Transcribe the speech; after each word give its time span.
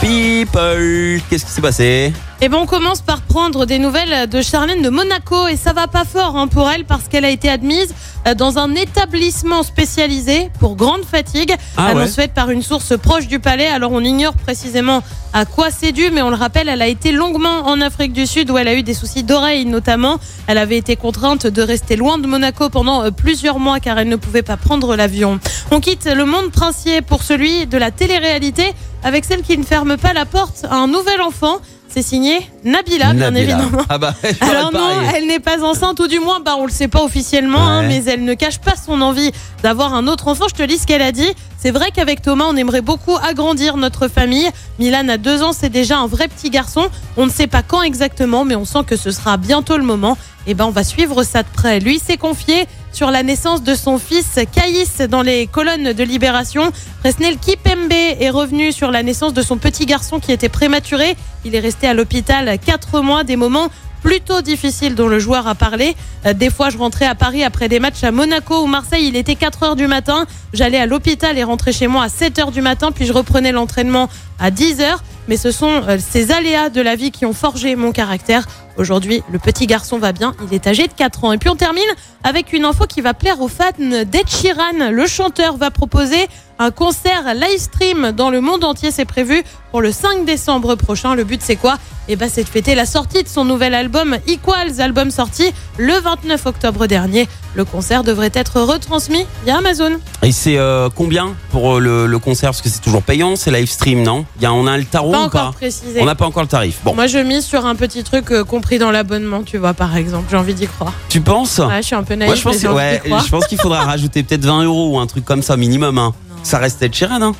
People, 0.00 1.20
qu'est-ce 1.28 1.44
qui 1.44 1.50
s'est 1.50 1.60
passé 1.60 2.12
Et 2.40 2.48
ben 2.48 2.58
on 2.58 2.66
commence 2.66 3.00
par 3.00 3.20
prendre 3.20 3.66
des 3.66 3.80
nouvelles 3.80 4.28
de 4.28 4.40
Charlène 4.42 4.80
de 4.80 4.90
Monaco 4.90 5.48
et 5.48 5.56
ça 5.56 5.72
va 5.72 5.88
pas 5.88 6.04
fort 6.04 6.36
hein, 6.36 6.46
pour 6.46 6.70
elle 6.70 6.84
parce 6.84 7.08
qu'elle 7.08 7.24
a 7.24 7.30
été 7.30 7.48
admise 7.48 7.92
euh, 8.28 8.34
dans 8.34 8.58
un 8.58 8.76
établissement 8.76 9.64
spécialisé 9.64 10.50
pour 10.60 10.76
grande 10.76 11.04
fatigue, 11.04 11.52
Ah 11.76 11.86
ouais. 11.86 11.90
annonce 12.02 12.14
faite 12.14 12.32
par 12.32 12.50
une 12.50 12.62
source 12.62 12.96
proche 12.96 13.26
du 13.26 13.40
palais. 13.40 13.66
Alors 13.66 13.90
on 13.90 14.00
ignore 14.00 14.34
précisément 14.34 15.02
à 15.34 15.44
quoi 15.44 15.70
c'est 15.70 15.90
dû, 15.92 16.10
mais 16.12 16.22
on 16.22 16.30
le 16.30 16.36
rappelle, 16.36 16.68
elle 16.68 16.80
a 16.80 16.86
été 16.86 17.10
longuement 17.12 17.66
en 17.66 17.80
Afrique 17.80 18.12
du 18.12 18.26
Sud 18.26 18.50
où 18.52 18.56
elle 18.56 18.68
a 18.68 18.74
eu 18.74 18.84
des 18.84 18.94
soucis 18.94 19.24
d'oreille 19.24 19.66
notamment. 19.66 20.18
Elle 20.46 20.58
avait 20.58 20.78
été 20.78 20.94
contrainte 20.94 21.48
de 21.48 21.60
rester 21.62 21.96
loin 21.96 22.18
de 22.18 22.26
Monaco 22.28 22.68
pendant 22.68 23.02
euh, 23.02 23.10
plusieurs 23.10 23.58
mois 23.58 23.80
car 23.80 23.98
elle 23.98 24.08
ne 24.08 24.16
pouvait 24.16 24.42
pas 24.42 24.56
prendre 24.56 24.94
l'avion. 24.94 25.40
On 25.72 25.80
quitte 25.80 26.06
le 26.06 26.24
monde 26.24 26.52
princier 26.52 27.02
pour 27.02 27.24
celui 27.24 27.66
de 27.66 27.76
la 27.76 27.90
télé-réalité 27.90 28.72
avec 29.02 29.24
celle 29.24 29.42
qui 29.42 29.56
ne 29.58 29.64
ferme 29.64 29.96
pas 29.96 30.12
la 30.12 30.24
porte 30.26 30.64
à 30.70 30.76
un 30.76 30.86
nouvel 30.86 31.20
enfant. 31.22 31.58
C'est 31.90 32.02
signé 32.02 32.38
Nabila, 32.64 33.14
bien 33.14 33.30
Nabila. 33.30 33.40
évidemment. 33.54 33.82
Ah 33.88 33.96
bah, 33.96 34.14
Alors 34.42 34.70
non, 34.72 34.90
elle 35.16 35.26
n'est 35.26 35.38
pas 35.40 35.64
enceinte, 35.64 35.98
ou 36.00 36.06
du 36.06 36.18
moins, 36.18 36.38
bah, 36.40 36.56
on 36.58 36.66
le 36.66 36.70
sait 36.70 36.86
pas 36.86 37.02
officiellement, 37.02 37.66
hein, 37.66 37.82
mais 37.84 38.04
elle 38.04 38.24
ne 38.24 38.34
cache 38.34 38.58
pas 38.58 38.74
son 38.76 39.00
envie 39.00 39.32
d'avoir 39.62 39.94
un 39.94 40.06
autre 40.06 40.28
enfant. 40.28 40.44
Je 40.50 40.54
te 40.54 40.62
lis 40.62 40.76
ce 40.78 40.86
qu'elle 40.86 41.00
a 41.00 41.12
dit. 41.12 41.32
C'est 41.58 41.70
vrai 41.70 41.90
qu'avec 41.90 42.20
Thomas, 42.20 42.44
on 42.46 42.56
aimerait 42.56 42.82
beaucoup 42.82 43.16
agrandir 43.16 43.78
notre 43.78 44.06
famille. 44.08 44.48
Milan 44.78 45.08
a 45.08 45.16
deux 45.16 45.42
ans, 45.42 45.52
c'est 45.58 45.70
déjà 45.70 45.96
un 45.98 46.06
vrai 46.06 46.28
petit 46.28 46.50
garçon. 46.50 46.88
On 47.16 47.24
ne 47.24 47.30
sait 47.30 47.46
pas 47.46 47.62
quand 47.62 47.82
exactement, 47.82 48.44
mais 48.44 48.54
on 48.54 48.66
sent 48.66 48.84
que 48.86 48.96
ce 48.96 49.10
sera 49.10 49.38
bientôt 49.38 49.78
le 49.78 49.82
moment. 49.84 50.18
Et 50.46 50.54
ben, 50.54 50.66
on 50.66 50.70
va 50.70 50.84
suivre 50.84 51.22
ça 51.24 51.42
de 51.42 51.48
près. 51.52 51.80
Lui 51.80 51.98
s'est 51.98 52.16
confié 52.18 52.66
sur 52.92 53.10
la 53.10 53.22
naissance 53.22 53.62
de 53.62 53.74
son 53.74 53.98
fils 53.98 54.38
Caïs 54.52 54.98
dans 55.08 55.22
les 55.22 55.46
colonnes 55.46 55.92
de 55.92 56.04
Libération. 56.04 56.70
Presnel 57.00 57.38
Kipembe 57.38 57.92
revenu 58.30 58.72
sur 58.72 58.90
la 58.90 59.02
naissance 59.02 59.34
de 59.34 59.42
son 59.42 59.56
petit 59.58 59.86
garçon 59.86 60.20
qui 60.20 60.32
était 60.32 60.48
prématuré. 60.48 61.16
Il 61.44 61.54
est 61.54 61.60
resté 61.60 61.86
à 61.86 61.94
l'hôpital 61.94 62.58
quatre 62.58 63.00
mois, 63.00 63.24
des 63.24 63.36
moments 63.36 63.68
plutôt 64.02 64.42
difficiles 64.42 64.94
dont 64.94 65.08
le 65.08 65.18
joueur 65.18 65.46
a 65.48 65.54
parlé. 65.54 65.96
Euh, 66.26 66.32
Des 66.32 66.50
fois, 66.50 66.70
je 66.70 66.78
rentrais 66.78 67.06
à 67.06 67.14
Paris 67.14 67.44
après 67.44 67.68
des 67.68 67.80
matchs 67.80 68.04
à 68.04 68.12
Monaco 68.12 68.62
ou 68.62 68.66
Marseille. 68.66 69.06
Il 69.08 69.16
était 69.16 69.34
4 69.34 69.62
heures 69.62 69.76
du 69.76 69.86
matin. 69.86 70.26
J'allais 70.52 70.78
à 70.78 70.86
l'hôpital 70.86 71.36
et 71.38 71.44
rentrais 71.44 71.72
chez 71.72 71.86
moi 71.86 72.04
à 72.04 72.08
7 72.08 72.38
heures 72.38 72.50
du 72.52 72.62
matin. 72.62 72.92
Puis 72.92 73.06
je 73.06 73.12
reprenais 73.12 73.52
l'entraînement 73.52 74.08
à 74.38 74.50
10 74.50 74.80
heures. 74.80 75.02
Mais 75.28 75.36
ce 75.36 75.50
sont 75.50 75.82
euh, 75.88 75.98
ces 75.98 76.32
aléas 76.32 76.70
de 76.70 76.80
la 76.80 76.96
vie 76.96 77.10
qui 77.10 77.26
ont 77.26 77.32
forgé 77.32 77.76
mon 77.76 77.92
caractère. 77.92 78.46
Aujourd'hui, 78.76 79.22
le 79.30 79.38
petit 79.38 79.66
garçon 79.66 79.98
va 79.98 80.12
bien. 80.12 80.34
Il 80.46 80.54
est 80.54 80.66
âgé 80.66 80.86
de 80.86 80.92
4 80.92 81.24
ans. 81.24 81.32
Et 81.32 81.38
puis 81.38 81.50
on 81.50 81.56
termine 81.56 81.82
avec 82.22 82.52
une 82.52 82.64
info 82.64 82.86
qui 82.86 83.00
va 83.00 83.14
plaire 83.14 83.40
aux 83.40 83.48
fans 83.48 83.72
d'Ed 83.78 84.28
Sheeran. 84.28 84.90
Le 84.90 85.06
chanteur 85.06 85.56
va 85.56 85.70
proposer 85.70 86.28
un 86.58 86.70
concert 86.70 87.34
live 87.34 87.58
stream 87.58 88.12
dans 88.12 88.30
le 88.30 88.40
monde 88.40 88.64
entier. 88.64 88.90
C'est 88.90 89.04
prévu 89.04 89.42
pour 89.70 89.80
le 89.80 89.92
5 89.92 90.24
décembre 90.24 90.74
prochain. 90.74 91.14
Le 91.14 91.24
but, 91.24 91.40
c'est 91.42 91.56
quoi? 91.56 91.76
Eh 92.10 92.16
ben, 92.16 92.28
c'est 92.32 92.42
de 92.42 92.48
fêter 92.48 92.74
la 92.74 92.86
sortie 92.86 93.22
de 93.22 93.28
son 93.28 93.44
nouvel 93.44 93.74
album 93.74 94.16
Equals, 94.26 94.80
album 94.80 95.10
sorti 95.10 95.44
le 95.76 95.92
29 96.00 96.46
octobre 96.46 96.86
dernier. 96.86 97.28
Le 97.54 97.64
concert 97.66 98.02
devrait 98.02 98.30
être 98.32 98.60
retransmis 98.62 99.26
via 99.44 99.58
Amazon. 99.58 99.98
Et 100.22 100.32
c'est 100.32 100.56
euh, 100.56 100.88
combien 100.94 101.34
pour 101.50 101.76
euh, 101.76 101.80
le, 101.80 102.06
le 102.06 102.18
concert? 102.18 102.48
Parce 102.50 102.62
que 102.62 102.70
c'est 102.70 102.80
toujours 102.80 103.02
payant, 103.02 103.36
c'est 103.36 103.50
live 103.50 103.68
stream, 103.68 104.02
non? 104.02 104.24
Il 104.36 104.42
y 104.42 104.46
a, 104.46 104.52
On 104.54 104.66
a 104.66 104.78
le 104.78 104.84
tarot 104.84 105.12
Pas 105.12 105.18
ou 105.20 105.24
encore 105.24 105.50
pas 105.50 105.56
précisé. 105.58 106.00
On 106.00 106.06
n'a 106.06 106.14
pas 106.14 106.24
encore 106.26 106.42
le 106.42 106.48
tarif. 106.48 106.78
Bon, 106.82 106.94
Moi, 106.94 107.06
je 107.08 107.18
mise 107.18 107.44
sur 107.44 107.66
un 107.66 107.74
petit 107.74 108.02
truc 108.04 108.30
euh, 108.30 108.42
compris 108.42 108.78
dans 108.78 108.90
l'abonnement, 108.90 109.42
tu 109.42 109.58
vois, 109.58 109.74
par 109.74 109.94
exemple. 109.96 110.24
J'ai 110.30 110.36
envie 110.38 110.54
d'y 110.54 110.66
croire. 110.66 110.94
tu 111.10 111.20
penses? 111.20 111.58
Ouais, 111.58 111.82
je 111.82 111.86
suis 111.88 111.94
un 111.94 112.04
peu 112.04 112.14
naïf, 112.14 112.28
Moi, 112.30 112.36
je 112.36 112.42
pense, 112.42 112.52
mais 112.54 112.58
j'ai 112.60 112.66
que- 112.66 112.72
envie 112.72 112.78
ouais, 112.78 113.00
d'y 113.02 113.08
croire. 113.10 113.24
je 113.24 113.30
pense 113.30 113.46
qu'il 113.46 113.60
faudra 113.60 113.80
rajouter 113.84 114.22
peut-être 114.22 114.44
20 114.46 114.62
euros 114.64 114.94
ou 114.94 114.98
un 114.98 115.06
truc 115.06 115.24
comme 115.26 115.42
ça 115.42 115.56
minimum. 115.58 115.98
hein. 115.98 116.14
Ça 116.42 116.58
reste 116.58 116.82
Ed 116.82 116.94
Sheeran, 116.94 117.22
hein 117.22 117.34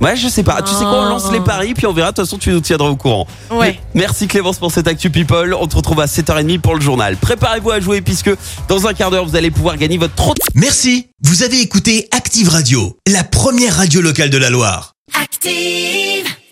Ouais, 0.00 0.16
je 0.16 0.28
sais 0.28 0.42
pas. 0.42 0.62
Tu 0.62 0.72
sais 0.72 0.80
quoi 0.80 1.02
On 1.02 1.08
lance 1.10 1.30
les 1.30 1.40
paris, 1.40 1.74
puis 1.74 1.86
on 1.86 1.92
verra. 1.92 2.10
De 2.10 2.16
toute 2.16 2.24
façon, 2.24 2.38
tu 2.38 2.50
nous 2.50 2.60
tiendras 2.60 2.88
au 2.88 2.96
courant. 2.96 3.26
Ouais. 3.50 3.78
Merci 3.94 4.28
Clémence 4.28 4.58
pour 4.58 4.72
cette 4.72 4.88
Actu 4.88 5.10
People. 5.10 5.54
On 5.54 5.68
se 5.68 5.76
retrouve 5.76 6.00
à 6.00 6.06
7h30 6.06 6.60
pour 6.60 6.74
le 6.74 6.80
journal. 6.80 7.16
Préparez-vous 7.16 7.70
à 7.70 7.80
jouer 7.80 8.00
puisque 8.00 8.30
dans 8.68 8.86
un 8.86 8.94
quart 8.94 9.10
d'heure, 9.10 9.26
vous 9.26 9.36
allez 9.36 9.50
pouvoir 9.50 9.76
gagner 9.76 9.98
votre 9.98 10.14
trottinette. 10.14 10.54
Merci, 10.54 11.08
vous 11.22 11.42
avez 11.42 11.60
écouté 11.60 12.08
Active 12.12 12.48
Radio, 12.48 12.96
la 13.06 13.24
première 13.24 13.76
radio 13.76 14.00
locale 14.00 14.30
de 14.30 14.38
la 14.38 14.48
Loire. 14.48 14.94
Active. 15.20 16.40